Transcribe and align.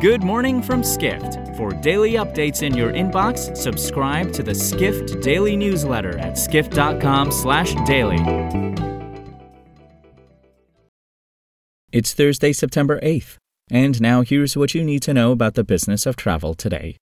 Good 0.00 0.22
morning 0.22 0.62
from 0.62 0.82
Skift. 0.82 1.54
For 1.58 1.72
daily 1.72 2.12
updates 2.12 2.62
in 2.62 2.74
your 2.74 2.90
inbox, 2.90 3.54
subscribe 3.54 4.32
to 4.32 4.42
the 4.42 4.54
Skift 4.54 5.20
Daily 5.20 5.56
newsletter 5.56 6.16
at 6.16 6.38
skift.com/daily. 6.38 8.16
It's 11.92 12.14
Thursday, 12.14 12.54
September 12.54 12.98
8th, 13.02 13.36
and 13.70 14.00
now 14.00 14.22
here's 14.22 14.56
what 14.56 14.74
you 14.74 14.82
need 14.84 15.02
to 15.02 15.12
know 15.12 15.32
about 15.32 15.52
the 15.52 15.64
business 15.64 16.06
of 16.06 16.16
travel 16.16 16.54
today. 16.54 16.96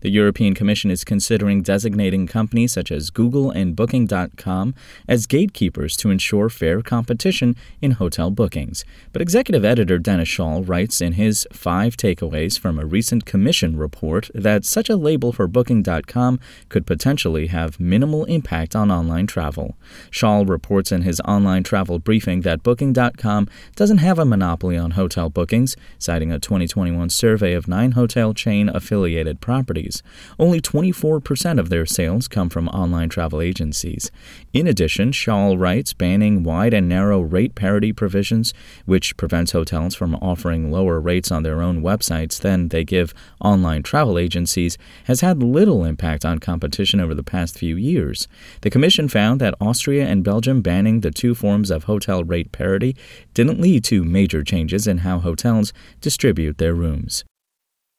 The 0.00 0.10
European 0.10 0.54
Commission 0.54 0.90
is 0.90 1.04
considering 1.04 1.62
designating 1.62 2.26
companies 2.26 2.72
such 2.72 2.90
as 2.90 3.10
Google 3.10 3.50
and 3.50 3.76
Booking.com 3.76 4.74
as 5.06 5.26
gatekeepers 5.26 5.96
to 5.98 6.10
ensure 6.10 6.48
fair 6.48 6.80
competition 6.80 7.54
in 7.82 7.92
hotel 7.92 8.30
bookings. 8.30 8.84
But 9.12 9.20
executive 9.20 9.64
editor 9.64 9.98
Dennis 9.98 10.28
Schaal 10.28 10.66
writes 10.66 11.02
in 11.02 11.12
his 11.12 11.46
five 11.52 11.96
takeaways 11.96 12.58
from 12.58 12.78
a 12.78 12.86
recent 12.86 13.26
Commission 13.26 13.76
report 13.76 14.30
that 14.34 14.64
such 14.64 14.88
a 14.88 14.96
label 14.96 15.32
for 15.32 15.46
Booking.com 15.46 16.40
could 16.70 16.86
potentially 16.86 17.48
have 17.48 17.78
minimal 17.78 18.24
impact 18.24 18.74
on 18.74 18.90
online 18.90 19.26
travel. 19.26 19.76
Schaal 20.10 20.48
reports 20.48 20.92
in 20.92 21.02
his 21.02 21.20
online 21.20 21.62
travel 21.62 21.98
briefing 21.98 22.40
that 22.42 22.62
Booking.com 22.62 23.48
doesn't 23.76 23.98
have 23.98 24.18
a 24.18 24.24
monopoly 24.24 24.78
on 24.78 24.92
hotel 24.92 25.28
bookings, 25.28 25.76
citing 25.98 26.32
a 26.32 26.38
2021 26.38 27.10
survey 27.10 27.52
of 27.52 27.68
nine 27.68 27.92
hotel 27.92 28.32
chain 28.32 28.70
affiliated 28.70 29.40
properties. 29.40 29.89
Only 30.38 30.60
24% 30.60 31.58
of 31.58 31.68
their 31.68 31.86
sales 31.86 32.28
come 32.28 32.48
from 32.48 32.68
online 32.68 33.08
travel 33.08 33.40
agencies. 33.40 34.10
In 34.52 34.66
addition, 34.66 35.12
Schaal 35.12 35.58
writes 35.58 35.92
banning 35.92 36.42
wide 36.42 36.74
and 36.74 36.88
narrow 36.88 37.20
rate 37.20 37.54
parity 37.54 37.92
provisions, 37.92 38.54
which 38.86 39.16
prevents 39.16 39.52
hotels 39.52 39.94
from 39.94 40.14
offering 40.16 40.70
lower 40.70 41.00
rates 41.00 41.30
on 41.30 41.42
their 41.42 41.60
own 41.62 41.82
websites 41.82 42.40
than 42.40 42.68
they 42.68 42.84
give 42.84 43.14
online 43.40 43.82
travel 43.82 44.18
agencies, 44.18 44.78
has 45.04 45.20
had 45.20 45.42
little 45.42 45.84
impact 45.84 46.24
on 46.24 46.38
competition 46.38 47.00
over 47.00 47.14
the 47.14 47.22
past 47.22 47.58
few 47.58 47.76
years. 47.76 48.28
The 48.62 48.70
Commission 48.70 49.08
found 49.08 49.40
that 49.40 49.54
Austria 49.60 50.06
and 50.06 50.24
Belgium 50.24 50.62
banning 50.62 51.00
the 51.00 51.10
two 51.10 51.34
forms 51.34 51.70
of 51.70 51.84
hotel 51.84 52.24
rate 52.24 52.52
parity 52.52 52.96
didn't 53.34 53.60
lead 53.60 53.84
to 53.84 54.04
major 54.04 54.42
changes 54.42 54.86
in 54.86 54.98
how 54.98 55.18
hotels 55.18 55.72
distribute 56.00 56.58
their 56.58 56.74
rooms. 56.74 57.24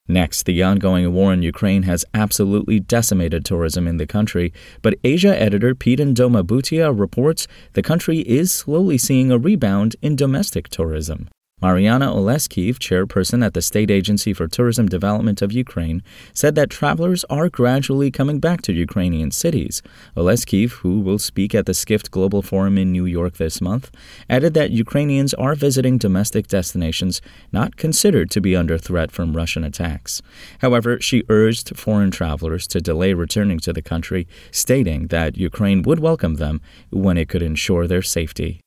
Next, 0.07 0.45
the 0.45 0.61
ongoing 0.61 1.13
war 1.13 1.31
in 1.31 1.41
Ukraine 1.41 1.83
has 1.83 2.05
absolutely 2.13 2.79
decimated 2.79 3.45
tourism 3.45 3.87
in 3.87 3.97
the 3.97 4.07
country, 4.07 4.51
but 4.81 4.99
Asia 5.03 5.39
editor 5.39 5.73
Peden 5.73 6.13
Doma 6.13 6.43
Bhutia 6.45 6.91
reports 6.91 7.47
the 7.73 7.81
country 7.81 8.19
is 8.19 8.51
slowly 8.51 8.97
seeing 8.97 9.31
a 9.31 9.37
rebound 9.37 9.95
in 10.01 10.15
domestic 10.15 10.67
tourism. 10.69 11.29
Mariana 11.61 12.07
Oleskiv, 12.07 12.79
chairperson 12.79 13.45
at 13.45 13.53
the 13.53 13.61
State 13.61 13.91
Agency 13.91 14.33
for 14.33 14.47
Tourism 14.47 14.87
Development 14.87 15.43
of 15.43 15.51
Ukraine, 15.51 16.01
said 16.33 16.55
that 16.55 16.71
travelers 16.71 17.23
are 17.25 17.49
gradually 17.49 18.09
coming 18.09 18.39
back 18.39 18.63
to 18.63 18.73
Ukrainian 18.73 19.29
cities. 19.29 19.83
Oleskiv, 20.17 20.71
who 20.81 20.99
will 21.01 21.19
speak 21.19 21.53
at 21.53 21.67
the 21.67 21.75
Skift 21.75 22.09
Global 22.09 22.41
Forum 22.41 22.79
in 22.79 22.91
New 22.91 23.05
York 23.05 23.37
this 23.37 23.61
month, 23.61 23.91
added 24.27 24.55
that 24.55 24.71
Ukrainians 24.71 25.35
are 25.35 25.53
visiting 25.53 25.99
domestic 25.99 26.47
destinations 26.47 27.21
not 27.51 27.77
considered 27.77 28.31
to 28.31 28.41
be 28.41 28.55
under 28.55 28.79
threat 28.79 29.11
from 29.11 29.37
Russian 29.37 29.63
attacks. 29.63 30.19
However, 30.61 30.99
she 30.99 31.25
urged 31.29 31.77
foreign 31.77 32.09
travelers 32.09 32.65
to 32.69 32.81
delay 32.81 33.13
returning 33.13 33.59
to 33.59 33.71
the 33.71 33.83
country, 33.83 34.27
stating 34.49 35.09
that 35.09 35.37
Ukraine 35.37 35.83
would 35.83 35.99
welcome 35.99 36.35
them 36.35 36.59
when 36.89 37.17
it 37.17 37.29
could 37.29 37.43
ensure 37.43 37.85
their 37.85 38.01
safety. 38.01 38.61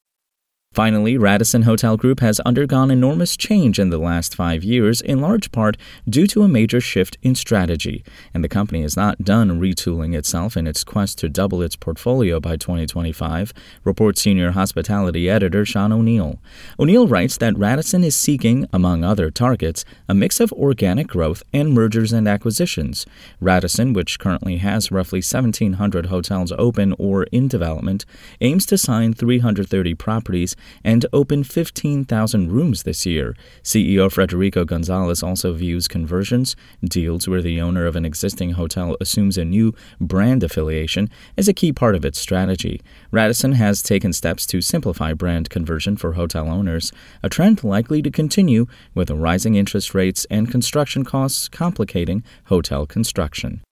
Finally, 0.75 1.17
Radisson 1.17 1.63
Hotel 1.63 1.97
Group 1.97 2.19
has 2.19 2.41
undergone 2.41 2.91
enormous 2.91 3.37
change 3.37 3.79
in 3.79 3.91
the 3.91 3.99
last 3.99 4.35
five 4.35 4.65
years, 4.65 5.01
in 5.01 5.21
large 5.21 5.53
part 5.53 5.77
due 6.09 6.27
to 6.27 6.43
a 6.43 6.49
major 6.49 6.81
shift 6.81 7.17
in 7.23 7.37
strategy, 7.37 8.03
and 8.35 8.43
the 8.43 8.49
company 8.49 8.83
is 8.83 8.97
not 8.97 9.21
done 9.21 9.61
retooling 9.61 10.17
itself 10.17 10.57
in 10.57 10.67
its 10.67 10.83
quest 10.83 11.17
to 11.19 11.29
double 11.29 11.63
its 11.63 11.77
portfolio 11.77 12.41
by 12.41 12.57
2025, 12.57 13.55
reports 13.85 14.23
senior 14.23 14.51
hospitality 14.51 15.31
editor 15.31 15.65
Sean 15.65 15.93
O'Neill. 15.93 16.41
O'Neill 16.81 17.07
writes 17.07 17.37
that 17.37 17.57
Radisson 17.57 18.03
is 18.03 18.17
seeking, 18.17 18.67
among 18.73 19.05
other 19.05 19.31
targets, 19.31 19.85
a 20.09 20.15
mix 20.15 20.41
of 20.41 20.53
organic 20.55 21.07
growth 21.07 21.45
and 21.53 21.73
mergers 21.73 22.13
and 22.13 22.27
acquisitions. 22.27 23.07
Radisson, 23.41 23.93
which 23.93 24.19
currently 24.19 24.57
has 24.57 24.91
roughly 24.91 25.19
1,700 25.19 26.07
hotels 26.07 26.53
open 26.59 26.97
or 26.99 27.23
in 27.31 27.47
development, 27.47 28.05
aims 28.41 28.67
to 28.67 28.77
sign 28.77 29.15
330 29.15 29.95
properties 29.95 30.57
and 30.83 31.07
open 31.13 31.45
15,000 31.45 32.53
rooms 32.53 32.83
this 32.83 33.07
year. 33.07 33.35
CEO 33.63 34.11
Federico 34.11 34.65
Gonzalez 34.65 35.23
also 35.23 35.53
views 35.53 35.89
conversions, 35.89 36.57
deals 36.83 37.29
where 37.29 37.43
the 37.43 37.61
owner 37.61 37.87
of 37.87 37.97
an 37.97 38.05
existing 38.05 38.53
hotel 38.53 38.97
assumes 39.01 39.39
a 39.39 39.45
new 39.45 39.75
brand 40.01 40.43
affiliation, 40.43 41.11
as 41.37 41.49
a 41.49 41.53
key 41.53 41.73
part 41.73 41.95
of 41.95 42.05
its 42.05 42.19
strategy. 42.19 42.81
Radisson 43.11 43.53
has 43.53 43.83
taken 43.83 44.13
steps 44.13 44.47
to 44.47 44.61
simplify 44.61 45.13
brand 45.13 45.51
conversion 45.51 45.97
for 45.97 46.13
hotel 46.15 46.49
owners, 46.49 46.93
a 47.23 47.29
trend 47.29 47.65
likely 47.65 48.03
to 48.03 48.11
continue 48.11 48.67
with 48.95 49.11
rising 49.11 49.55
interest 49.55 49.95
rates 49.95 50.27
and 50.31 50.51
construction 50.51 51.05
costs 51.05 51.49
complicating 51.49 52.23
hotel 52.47 52.87
construction. 52.87 53.63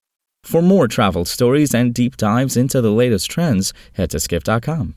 For 0.45 0.61
more 0.61 0.89
travel 0.89 1.25
stories 1.25 1.75
and 1.75 1.95
deep 1.95 2.17
dives 2.17 2.57
into 2.57 2.81
the 2.81 2.91
latest 2.91 3.31
trends, 3.31 3.73
head 3.95 4.11
to 4.11 4.21
skift.com. 4.21 4.97